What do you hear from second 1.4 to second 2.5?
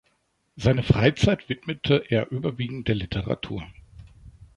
widmete er